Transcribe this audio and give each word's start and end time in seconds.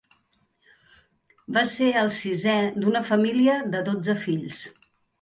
Va 1.59 1.63
ser 1.75 1.91
el 2.05 2.11
sisè 2.17 2.57
d'una 2.81 3.05
família 3.13 3.63
de 3.77 3.87
dotze 3.93 4.21
fills. 4.27 4.69